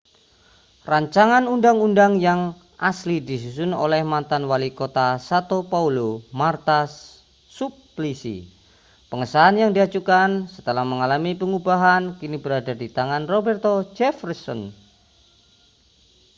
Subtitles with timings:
[0.91, 2.41] rancangan undang-undang yang
[2.89, 6.79] asli disusun oleh mantan walikota sã£o paulo marta
[7.57, 8.37] suplicy.
[9.13, 14.61] pengesahan yang diajukan setelah mengalami pengubahan kini berada di tangan roberto jefferson